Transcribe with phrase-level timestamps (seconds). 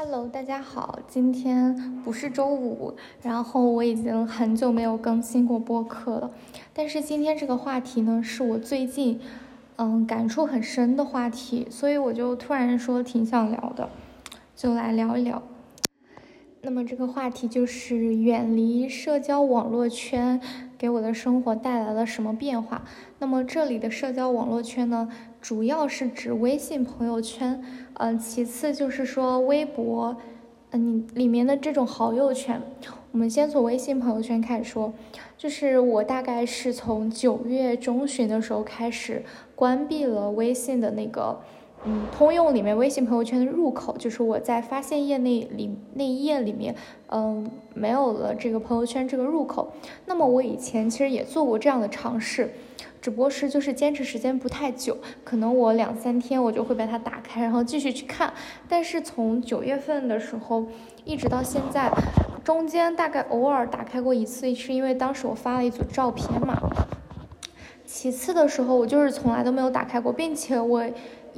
[0.00, 1.74] Hello，大家好，今天
[2.04, 6.30] 不是周五，然后我已经很久没有更新过播客了。
[6.72, 9.18] 但是今天这个话题呢，是我最近
[9.74, 13.90] 嗯感触很深的话题，所以我就突然说挺想聊的，
[14.54, 15.42] 就来聊一聊。
[16.62, 20.40] 那么这个话题就是远离社交网络圈
[20.78, 22.82] 给我的生活带来了什么变化？
[23.18, 25.08] 那么这里的社交网络圈呢，
[25.40, 27.60] 主要是指微信朋友圈，
[27.94, 30.16] 嗯，其次就是说微博，
[30.70, 32.62] 嗯，你里面的这种好友圈。
[33.10, 34.92] 我们先从微信朋友圈开始说，
[35.36, 39.24] 就是我大概是从九月中旬的时候开始
[39.56, 41.40] 关闭了微信的那个。
[41.84, 46.74] 嗯，通用里面微信朋友圈的入口就是我在发现页那里那一页里面，
[47.06, 49.72] 嗯，没有了这个朋友圈这个入口。
[50.06, 52.52] 那么我以前其实也做过这样的尝试，
[53.00, 58.34] 只不过是就是坚持时间不太久，可能我两三天我就会把它打开，然后继续去看。
[58.68, 60.66] 但是从九月份的时候
[61.04, 61.88] 一直到现在，
[62.42, 66.58] 中间大概偶尔打开过一次，是因为当时我发了一组照片嘛。
[67.86, 70.84] 其次的时候，我就是从来都没有打开过，并且我。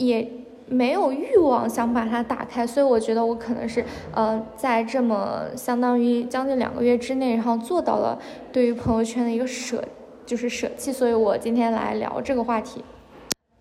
[0.01, 0.27] 也
[0.67, 3.85] 没有欲望想把它打开，所以我觉得我可能是
[4.15, 8.19] 呃，在这么相当于将近两个月之内，然后做到了
[8.51, 9.85] 对于朋友圈的一个舍，
[10.25, 10.91] 就是舍弃。
[10.91, 12.83] 所以我今天来聊这个话题。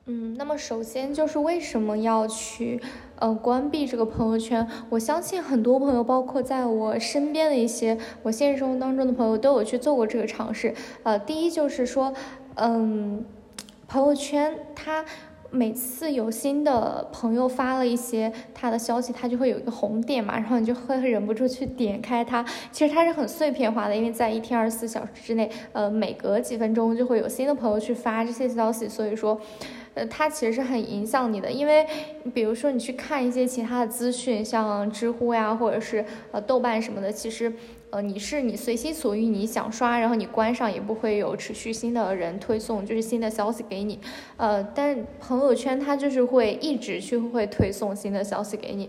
[0.05, 2.79] 嗯，那么首先就是为什么要去
[3.17, 4.65] 呃关闭这个朋友圈？
[4.89, 10.73] 我相信很多朋友，包括在我身边的一些我现实生活当中的朋友，都有去做过这个尝试。
[11.03, 12.13] 呃，第一就是说，
[12.55, 13.25] 嗯，
[13.89, 15.03] 朋友圈它。
[15.51, 22.45] 每次有新的朋友发了一些他的消息，他就会有一个红点嘛，然后你就会忍不住去点开它。
[22.71, 29.39] 其实它是很碎片化的，因为在一天二十四小时之内，呃，每隔几分钟就会有新的朋友去发这些消息，所以说，
[29.99, 31.51] 呃，它其实是很影响你的。
[31.51, 31.85] 因为
[32.33, 37.51] 比如说你去看一些其他的资讯，像知乎呀，或者是呃豆瓣什么的，其实。
[37.91, 43.99] 呃，你是你随心所欲，你想刷，然后你关上也不会有持续新的人推送，就是新的消息给你。
[44.37, 48.87] 呃，但朋友圈它就是会一直去会推送新的消息给你。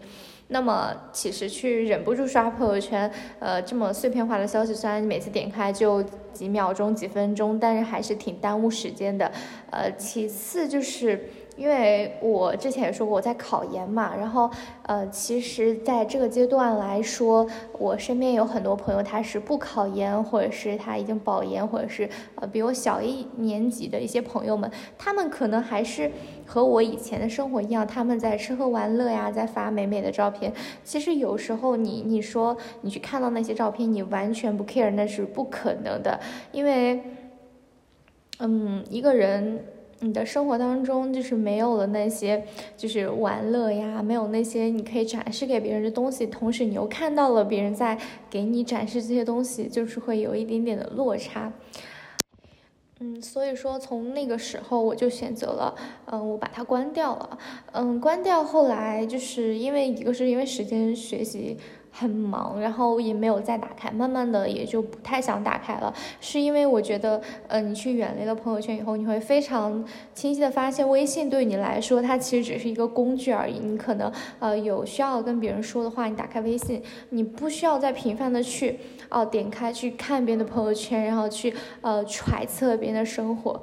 [0.50, 6.02] 那么其实去忍不住刷朋友圈，呃，这么碎片化的消息，虽然每次点开就
[6.32, 9.32] 几秒钟、几分钟，但是还是挺耽误时间的。
[9.70, 11.28] 呃，其次就是。
[11.60, 14.50] 因为我之前也说过我在考研嘛，然后
[14.84, 17.46] 呃，其实在这个阶段来说，
[17.78, 26.10] 我身边有很多朋友他是不考研，或者是他已经保研，或者是呃比我小一年级的一些朋友们，他们可能还是
[26.46, 30.50] 和我以前的生活一样，他们在吃喝玩乐呀，在发美美的照片。
[30.82, 36.18] 其实有时候你你说你去看到那些照片，你完全不 care，那是不可能的，
[36.52, 37.02] 因为
[38.38, 39.62] 嗯，一个人。
[40.02, 42.42] 你的生活当中就是没有了那些
[42.76, 47.98] 就是玩乐呀，没有那些你可以展示给别人的东西，同时你又看到了别人在
[48.30, 51.52] 给你展示这些东西，就是会有一点点的落差。
[53.00, 55.74] 嗯，所以说从那个时候我就选择了，
[56.06, 57.38] 嗯，我把它关掉了。
[57.72, 61.58] 嗯，关掉后来就是因为一个是因为时间学习。
[61.90, 65.92] 很忙，然后也没有再打开，慢慢的也就不太想打开了。
[66.20, 69.84] 是因为我觉得，呃，你去远离了朋友圈以后，你会非常
[70.14, 73.58] 清晰的发现，微信对你来说，它其实只是一个工具而已。
[73.58, 83.60] 你可能，呃，有需要跟别人说的话，你打开微信，你不需要再频繁的去，哦，点开去看别人的朋友圈，然后去，呃，揣测别人的生活。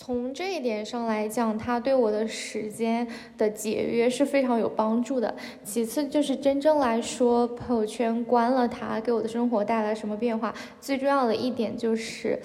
[0.00, 3.04] 从这一点上来讲，它对我的时间
[3.36, 5.34] 的节约是非常有帮助的。
[5.64, 10.54] 其次就是真正来说，朋友圈关了它，给我的生活带来什么变化？
[10.80, 12.38] 最重要的一点就是，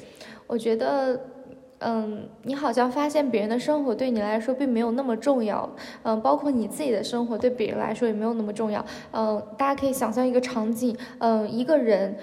[0.47, 1.28] 我觉得，
[1.78, 5.69] 嗯，你好像发现别人的生活对你来说并没有那么重要，
[6.02, 8.84] 嗯，包括你自己的生活对别人来说也没有那么重要。
[9.12, 12.18] 嗯，大家可以想象一个场景，嗯，一个人。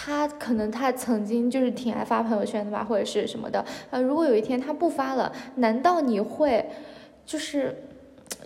[0.00, 3.64] 他可能他曾经就是挺爱发朋友圈的吧，或者是什么的。
[3.90, 6.64] 呃，如果有一天他不发了，难道你会
[7.26, 7.82] 就是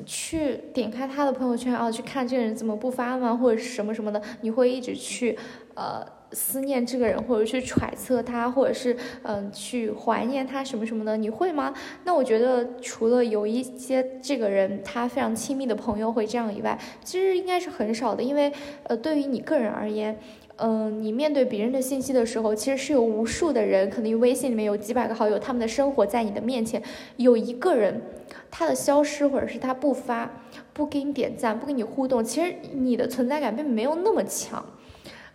[0.07, 3.37] 去点开他的朋友圈啊，去看这个人怎么不发吗？
[3.37, 4.21] 或者是什么什么的？
[4.41, 5.39] 你会一直去
[5.75, 11.19] 呃思念这个人，或者去揣测他，或者是嗯去怀念他什么什么的？
[11.19, 11.75] 你会吗？
[12.05, 18.51] 那我觉得除了有一些这个人他非常亲密的朋友会这样以外，其实应该是很少的，因为
[18.85, 20.19] 呃对于你个人而言。
[20.65, 26.81] 嗯，你面对别人的信息的时候，其实是有无数的人，可能微信里面有几百个好友，他们的生活在你的面前，
[27.17, 28.01] 有一个人
[28.49, 30.31] 他的消失，或者是他不发、
[30.73, 34.65] 不给你点赞、不跟你互动，其实你的存在感并没有那么强。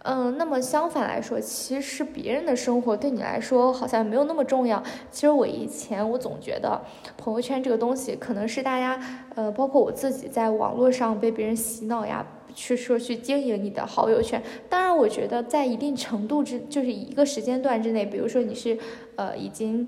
[0.03, 4.81] 嗯，那么相反来说，其实别人的生活对你来说好像没有那么重要。
[5.11, 6.81] 其实我以前我总觉得
[7.17, 8.97] 朋友圈这个东西可能是大家，
[9.35, 14.41] 呃，包括我自己在网络上被别人洗脑呀，去说去经营你的好友圈。
[14.69, 18.77] 当然，我觉得在一定程度之，就是一个时间段之内，比如说你是，
[19.15, 19.87] 呃，已经。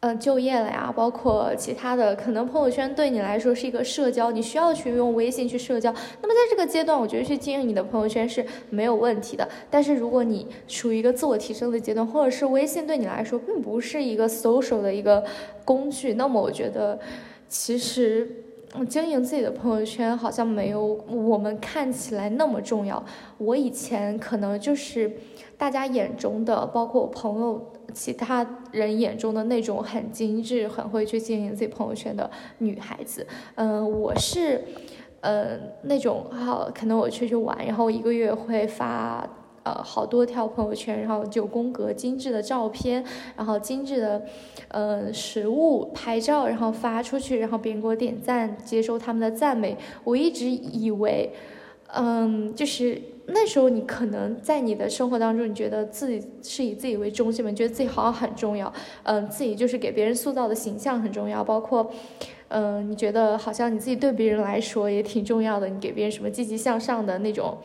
[0.00, 5.92] 嗯，就业了呀，包括其他的，可能朋友圈对你来说是一个社交，你需要去用微信去社交。
[6.22, 9.48] 那么在这个阶段，我觉得去经营你的朋友圈是没有问题的。
[9.68, 15.24] 但是如果你处于一个自我提升的阶段，或者是微信对你来说并不是一个 social 的一个
[15.64, 16.96] 工具，那么我觉得
[17.48, 18.30] 其实
[18.88, 23.04] 经营自己的朋友圈好像没有我们看起来那么重要。
[23.38, 25.10] 我以前可能就是
[25.56, 27.72] 大家眼中的，包括我朋友。
[27.94, 34.62] 其他人眼中的那种很精致、很会去经营自己朋友圈的女孩子，嗯，我是，
[35.22, 39.26] 呃，那种好，可能我出去玩，然后一个月会发
[39.74, 43.04] 呃好多条朋友圈，然后九宫格精致的照片，
[43.36, 44.22] 然后精致的，
[44.68, 49.76] 呃，食物拍照，然后发出去，然后别人给我点赞，接收他们的赞美。
[50.04, 51.32] 我一直以为，
[51.88, 53.00] 嗯，就是。
[53.30, 57.52] 那时候你可能在你的生活当中，你觉得自己是以自己为中心嘛？
[57.52, 58.72] 觉得自己好像很重要，
[59.02, 61.92] 嗯，自己就是给别人塑造的形象很重要，包括，
[62.48, 67.58] 嗯，你觉得好像你自己对别人来说也挺重要的，你给别人什么积极向上的那种，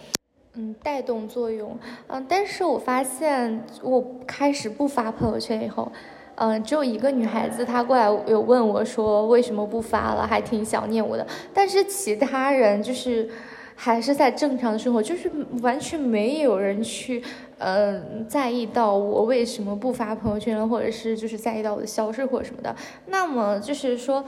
[0.55, 1.77] 嗯，带动作用，
[2.07, 5.91] 嗯，但是我发现我开始不发朋友圈以后，
[6.35, 13.29] 嗯，只有一个女孩子她过来有问我说为什么不发了，还挺想念我的，但是其他人就是。
[13.75, 15.29] 还是在正常的生活，就是
[15.63, 17.21] 完全没有人去，
[17.57, 22.73] 嗯，在意到我为什么不发朋友圈，或者是就是在意到我的消失或者什么的。
[23.07, 24.23] 那么就是说，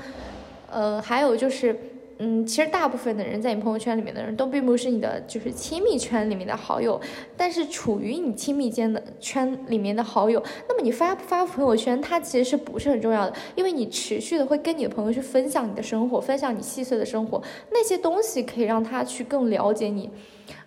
[0.69, 1.79] 呃，还有就是。
[2.17, 6.99] 嗯，其实大部分的人在你朋友圈里面的人都并不是你的就是亲密圈里面的好友，
[7.35, 13.33] 但是处于你亲密间的圈里面的好友，那么你发不发朋友圈，它其实是不是很重要的？
[13.55, 20.09] 因为你持续的会跟你的朋友去分享你的生活，分享你细碎的生活，那些东西可以让他去更了解你。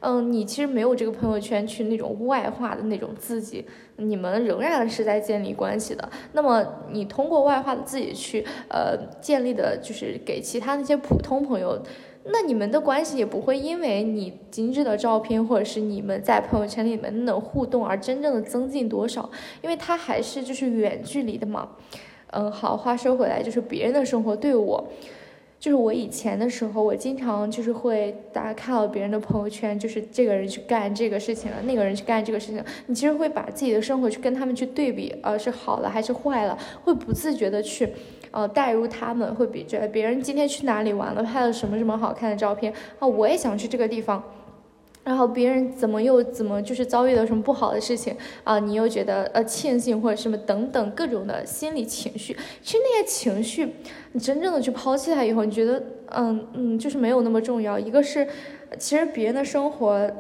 [0.01, 3.65] 嗯，你其实没有这个朋友圈去那种外化的那种自己，
[3.97, 6.09] 你们仍然是在建立关系的。
[6.33, 11.83] 那么你通过外化的自己去，呃，建立的就是给其他那些普通朋友，
[12.25, 19.29] 那你们的关系也不会因为你精致的照片或者是你们在朋友圈里面那种互动而真正的增进多少，
[19.63, 21.71] 因为它还是就是远距离的嘛。
[22.31, 24.87] 嗯，好话说回来，就是别人的生活对我。
[25.61, 37.89] 就是我以前的时候，我经常就是会大家看到别人的朋友圈，就是这个人去干这个事情了，那个人去干这个事情，你其实会把自己的生活去跟他们去对比，呃，是好了还是坏了，会不自觉的去，
[38.31, 44.23] 呃，带入他们，会比觉得别人今天去哪里玩了，拍了什么什么好看的照片，啊，我也想去这个地方。
[45.09, 48.15] 然后别人怎么又怎么就是遭遇了什么不好的事情
[48.45, 48.59] 啊？
[48.59, 52.37] 你又觉得呃庆幸或者什么等等各种的心理情绪。
[52.63, 53.75] 其实那些情绪，
[54.13, 57.79] 你真正的去抛弃它以后，你觉得嗯嗯就是没有那么重要。
[57.79, 58.29] 一个是，
[58.79, 60.11] 其实别人的生活，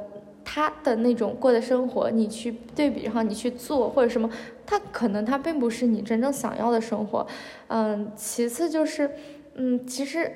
[0.42, 4.30] 他的那种过的生活，你去对比，然后你去做或者什么，
[4.64, 7.26] 他可能他并不是你真正想要的生活。
[7.66, 9.10] 嗯，其次就是
[9.56, 10.32] 嗯其实。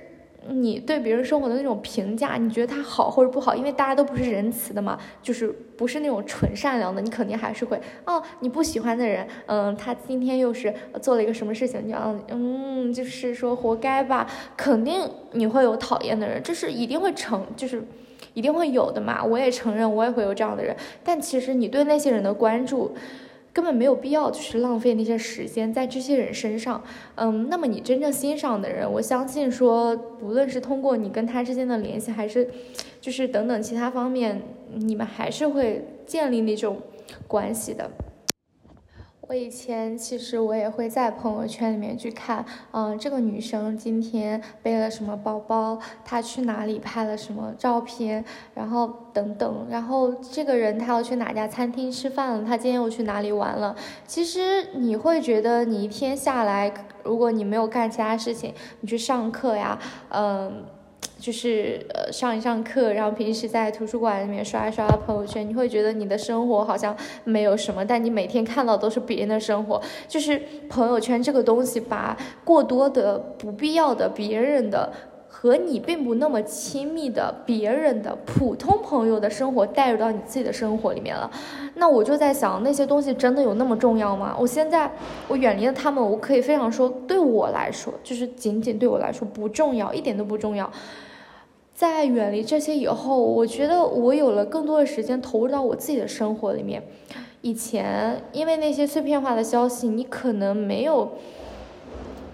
[0.49, 3.55] 你对别人生活的那种评价，你觉得他好或者不好？
[3.55, 8.23] 因为大家都不是仁慈的嘛，就是不是那种纯善良的，你肯定还是会哦。
[8.41, 17.83] 你不喜欢的人，嗯，他今天又是做了一个什么事情，你嗯嗯，就是说活该吧，肯定你会有讨厌的人，这是一定会成，就是
[18.35, 19.23] 一定会有的嘛。
[19.25, 22.95] 我也承认，我也会有这样的人，但其实你对那些人的关注。
[23.53, 26.83] 根本没有必要，去浪费那些时间在这些人身上。
[27.17, 32.49] 嗯，那么你真正欣赏的人，我相信说，不论是通过你跟他之间的联系，还是
[33.01, 34.41] 就是等等其他方面，
[34.75, 36.81] 你们还是会建立那种
[37.29, 37.91] 关系的。
[39.33, 48.23] 我以前其实我也会在朋友圈里面去看，嗯，这个女生今天背了什么包包，她去哪里拍了什么照片，
[48.53, 53.75] 然后等等，然后这个人他要去哪家餐厅吃饭了，他今天又去哪里玩了。
[54.07, 56.71] 其实你会觉得你一天下来，
[57.03, 59.79] 如果你没有干其他事情，你去上课呀，
[60.11, 60.63] 嗯。
[61.19, 69.81] 就是呃上一上课，然后平时在图书馆里面刷一刷朋友圈，你会觉得你的生活好像没有什么，但你每天看到都是别人的生活。
[70.09, 74.93] 就是朋友圈这个东西，把过多的不必要的别人的
[75.43, 81.29] 和你并不那么亲密的别人的普通朋友的生活带入到你自己的生活里面了。
[81.75, 84.37] 那我就在想，那些东西真的有那么重要吗？
[84.39, 84.89] 我现在
[85.27, 90.71] 我远离了他们，我可以非常说，对我来说，就是仅仅对我来说不重要，一点都不重要。
[91.75, 96.81] 在远离这些以后，我觉得我有了更多的时间投入到我自己的生活里面。
[97.41, 101.11] 以前因为那些碎片化的消息，你可能没有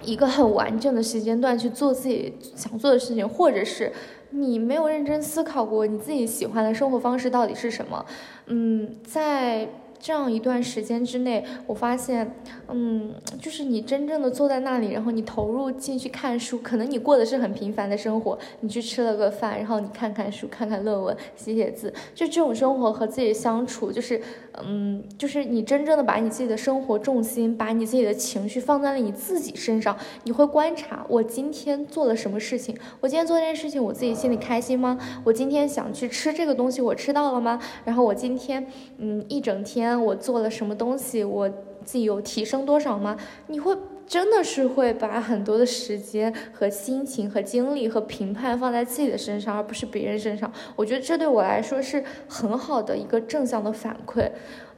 [0.09, 3.93] 一个很完整的时间段去做自己想做的事情，或者是
[4.31, 8.05] 你没有认真思考过你自己喜欢的生活方式到底是什么。
[8.47, 9.69] 嗯，在。
[10.01, 12.35] 这样一段时间之内，我发现，
[12.69, 24.21] 嗯，就是你真正的坐在那里，然后你投入进去看书，可能你过的是很平凡的生活，你去吃了个饭，然后你看看书，看看论文，写写字，就这种生活和自己相处，就是，
[24.65, 34.97] 嗯，就是你真正的把你自己的生活重心，把你自己的情绪放在了你自己身上，你会观察我今天做了什么事情，我今天做这件事情，我自己心里开心吗？
[35.25, 37.61] 我今天想去吃这个东西，我吃到了吗？
[37.85, 38.65] 然后我今天，
[38.99, 39.88] 嗯，一整天。
[39.97, 41.49] 我做了什么东西，我
[41.85, 43.17] 自己有提升多少吗？
[43.47, 43.77] 你会
[44.07, 50.51] 真的是会把很多的时间和心情和精力和评判放在自己的身上，而不是别人身上。
[50.75, 54.31] 我觉得这对我来说是很好的一个正向的反馈。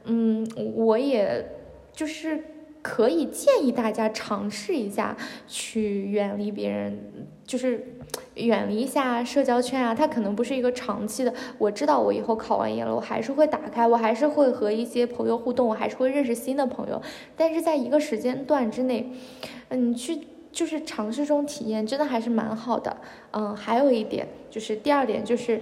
[0.03, 1.45] 嗯，我也
[1.93, 2.43] 就是
[2.81, 5.15] 可以建议大家尝试一下，
[5.47, 7.95] 去远离别人，就是。
[8.35, 11.33] 远离一下社交圈啊，它可能不是一个长期的。
[11.57, 17.01] 我知道我以后考完研了，我还是会打开，我还是会和一些朋友互动，我还是会认识新的朋友。
[17.35, 19.11] 但是在一个时间段之内，
[19.69, 20.19] 嗯，去。
[20.51, 22.95] 就是尝试中体验，真的还是蛮好的。
[23.31, 25.61] 嗯，还有一点就是第二点就是，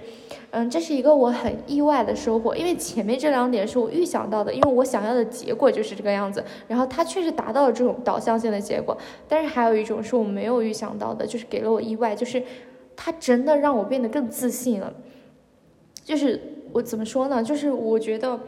[0.50, 8.98] 嗯，这是一个我很意外的收获，因为前面这两点是我预想到的，因为我想要的结果就是这个样子，然后它确实达到了这种导向性的结果。
[9.28, 12.42] 但是还有一种是我没有预想到的，就是给了我意外，就是
[12.96, 14.92] 它真的让我变得更自信了。
[16.04, 16.40] 就是
[16.72, 17.42] 我怎么说呢？
[17.42, 18.40] 就是我觉得。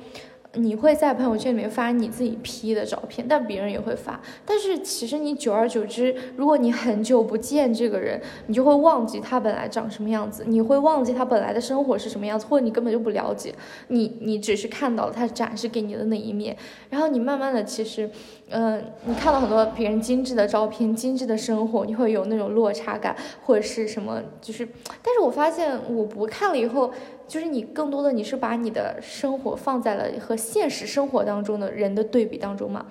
[0.54, 4.20] 你会在朋友圈里面发你自己 P 的照片，但别人也会发。
[4.44, 13.54] 但是其实你久而久之，如果你很久不见这个人，你就会忘记他本来长什么样子，你会忘记他本来的生活是什么样子，或者你根本就不了解。
[13.88, 16.54] 你你只是看到了他展示给你的那一面，
[16.90, 18.10] 然后你慢慢的其实，
[18.52, 24.68] 嗯，你看到很多别人精致的照片、精致的生活，你会有那种落差感，或者是什么，就是，
[25.02, 26.92] 但是我发现我不看了以后。
[27.28, 32.84] 就是你更多的你是把你的生活放在了和现实生活当中的人的对比当中嘛，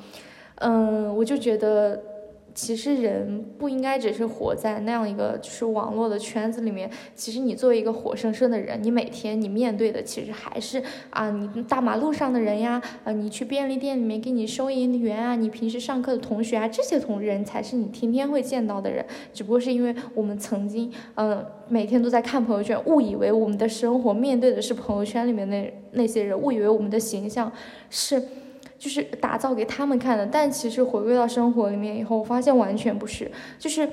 [0.56, 2.02] 嗯，我就觉得。
[2.54, 6.90] 其实人不应该只是活在那样一个就是网络的圈子里面。
[7.16, 19.06] 其实你作为一个活生生的人，你每天你面对的其实还是啊，你大马路上的人呀，啊，你去便利店里面给你收银员啊，你平时上课的同学啊，这些同人才是你天天会见到的人。
[19.34, 27.52] 只不过是因为我们曾经嗯每天都在看朋友圈，误以为我们的生活面对的是朋友圈里面那那些人，误以为我们的形象
[27.90, 28.22] 是。
[28.82, 33.30] 就是打造给他们看的，但其实回归到生活里面以后，我发现完全不是。
[33.60, 33.88] 就是，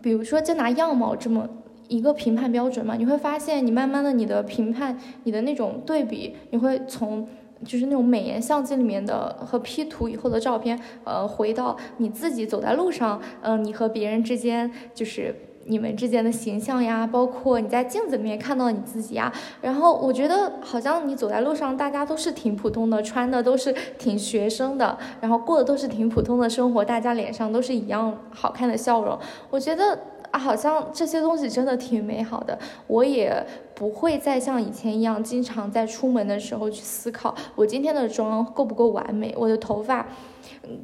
[0.00, 1.48] 比如说，就拿样貌这么
[1.88, 7.26] 一个评判标准嘛，你会发现，你慢慢的，你的评判，你的那种对比，你会从
[7.64, 15.34] 就是那种美颜相机里面的和 P 图以后的照片，呃，回到你自己走在路上，嗯，你和别人之间就是。
[15.68, 29.18] 你们之间的形象呀，包括你在镜子里面看到你自己呀，然后我觉得好像你走在路上，大家都是挺普通的，穿的都是挺学生的，然后过的都是挺普通的生活，大家脸上都是一样好看的笑容。
[29.50, 29.98] 我觉得
[30.30, 32.58] 啊，好像这些东西真的挺美好的。
[32.86, 33.44] 我也
[33.74, 40.06] 不会再像以前一样，经常在出门的时候去思考我今天的妆够不够完美，我的头发。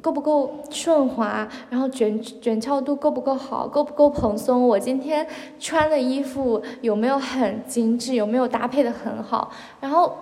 [0.01, 1.47] 够不够顺滑？
[1.69, 3.67] 然后卷卷翘度够不够好？
[3.67, 4.67] 够不够蓬松？
[4.67, 5.27] 我今天
[5.59, 8.15] 穿的衣服有没有很精致？
[8.15, 9.51] 有没有搭配的很好？
[9.79, 10.15] 然后，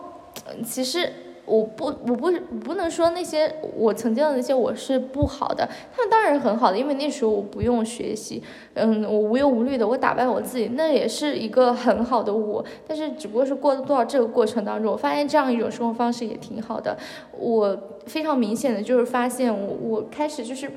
[0.65, 1.09] 其实。
[1.45, 2.31] 我不，我不，
[2.63, 8.41] 不能说那些我曾经的那些我是不好的，他们当然很好的，因为那时候我不用学习，
[8.75, 12.63] 嗯，我无忧无虑的，我打扮我自己，那也是一个很好的我。
[12.87, 16.97] 但是只不过是过到这个过程当中，我发现这样一种生活方式也挺好的。
[17.37, 20.71] 我非常明显的就是发现，我我开始就是。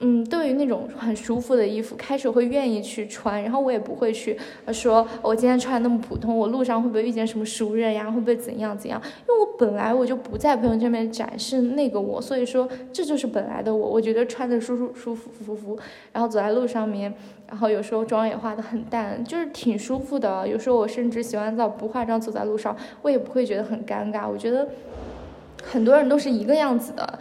[0.00, 4.38] 嗯，对于那种很舒服的衣服，开始会愿意去穿，然后我也不会去
[4.70, 8.10] 说，我今天穿那么普通，我路上会不会遇见什么熟人呀？
[8.10, 9.00] 会不会怎样怎样？
[9.26, 13.88] 因为我本来我就不在朋友圈里面展示那个我，所以说这就是本来的我。
[13.88, 15.78] 我觉得穿的舒舒舒服服服，
[16.12, 17.12] 然后走在路上面，
[17.48, 20.46] 然后有时候妆也化的很淡，就是挺舒服的。
[20.46, 24.28] 有时候我甚至洗完澡不化妆走在路上，我也不会觉得很尴尬。
[24.28, 24.68] 我觉得
[25.62, 27.18] 很多人都是一个样子的。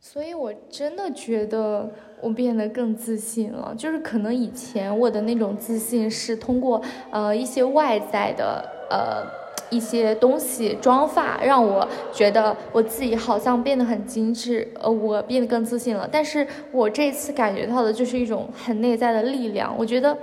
[0.00, 3.74] 所以，我真的觉得我变得更自信了。
[3.76, 9.26] 就是可能以前我的那种自信是通过呃一些外在的呃
[9.70, 16.08] 一些东西，妆发让我觉得我自己好像变得很精致，呃，我变得更自信了。
[16.10, 19.74] 但是我这次感觉到的就是一种很内在的力量。
[19.76, 20.16] 我觉得。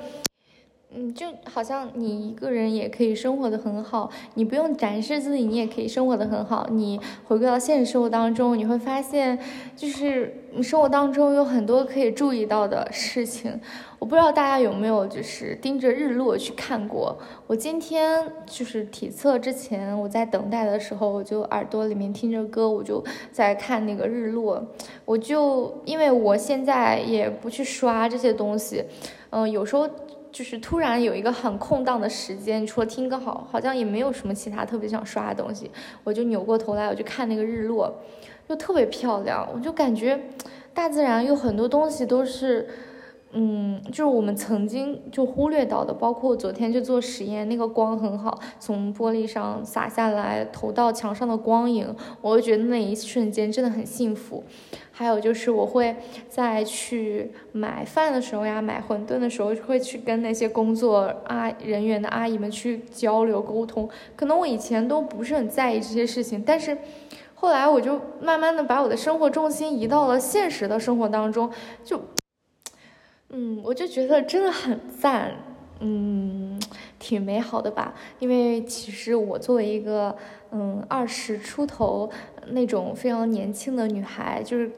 [0.95, 6.67] 嗯，就好像你一个人也可以生活的很好，你不用展示自己，你也可以生活的很好。
[6.69, 9.39] 你回归到现实生活当中，你会发现，
[9.75, 13.59] 就是你生活当中有很多可以注意到的事情。
[13.97, 17.17] 我不知道大家有没有就是盯着日落去看过。
[17.47, 24.63] 我今天就是体测之前，我在等待的时候，我就耳朵里面听着歌，我就在看那个日落。
[25.05, 28.83] 我就因为我现在也不去刷这些东西，
[29.31, 29.89] 嗯，有时候。
[30.33, 35.69] 就是突然有一个很空档的时间，除了听歌，好好像也没有什么其他特别想刷的东西，
[36.03, 37.93] 我就扭过头来，我就看那个日落，
[38.49, 40.19] 就特别漂亮，我就感觉
[40.73, 42.67] 大自然有很多东西都是。
[43.35, 54.43] 嗯，就是我们曾经就忽略到的，包括昨天去做实验，那个光很好，从玻璃上洒下来，投到墙上的光影，我就觉得那一瞬间真的很幸福。
[54.95, 55.95] 还有就是我会
[56.29, 63.89] 在去买饭的时候呀，买馄饨的时候，会去跟那些工作阿人员的阿姨们去交流沟通。
[64.15, 66.77] 可能我以前都不是很在意这些事情，但是
[67.33, 71.51] 后来我就慢慢的把我的生活重心移到了现实的生活当中，
[71.83, 71.99] 就。
[73.35, 75.31] 嗯，我就觉得真的很赞，
[75.79, 76.42] 嗯，
[77.03, 77.93] 挺美好的吧。
[78.19, 80.15] 因为其实我作为一个
[80.51, 82.09] 嗯二十出头
[82.47, 84.71] 那种非常年轻的女孩，就是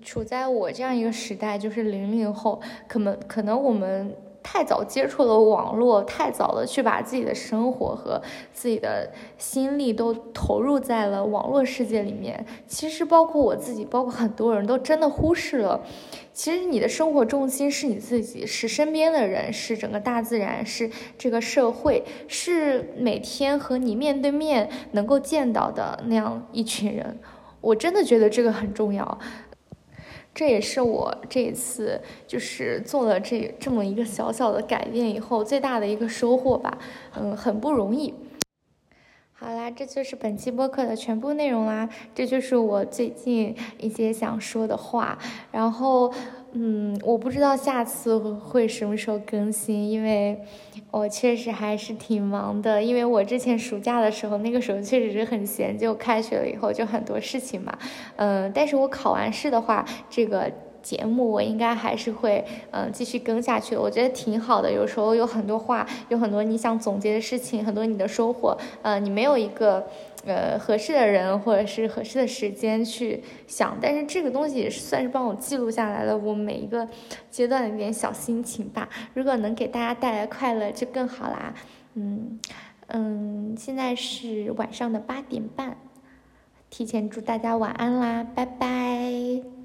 [0.00, 4.14] 处在我这样一个时代，就是零零后，可能可能我们。
[4.42, 8.20] 太早接触了网络，太早的去把自己的生活和
[8.52, 12.44] 自己的心力都投入在了网络世界里面。
[12.66, 15.80] 其实，包括我自己，包括很多人都真的忽视了，
[16.32, 27.18] 其实你的生活重心是你自己，是身边的人，是整个大自然，是这个社会，是每天和你面对面能够见到的那样一群人。
[27.60, 29.18] 我真的觉得这个很重要。
[30.34, 36.78] 这也是我这一次就是做了这这么一个小小的改变以后最大的一个收获吧，
[37.16, 38.14] 嗯，很不容易。
[39.32, 45.18] 好啦，这就是本期播客的全部内容啦，这就是我最近一些想说的话，
[45.50, 46.12] 然后。
[46.52, 50.40] 嗯，我不知道下次会什么时候更新，因为
[50.90, 52.82] 我确实还是挺忙的。
[52.82, 57.78] 因为我之前暑假的时候，那个时候确实是很闲，就开学了以后就很多事情嘛。
[58.16, 60.50] 嗯，但是我考完试的话，这个。
[60.82, 64.72] 节目我应该还是会嗯继续更下去，我觉得挺好的。
[64.72, 69.86] 有时候有很多话，有很多你想总结的事情，很多你的收获，呃，你没有一个
[70.24, 76.88] 呃合适的人或者是合适的时间去想，但是这个东西也算是帮我记录下来了我每一个
[77.30, 78.88] 阶段的一点小心情吧。
[79.14, 81.54] 如果能给大家带来快乐就更好啦。
[81.94, 82.38] 嗯
[82.92, 85.76] 嗯，现在是晚上的八点半，
[86.70, 89.59] 提前祝大家晚安啦，拜拜。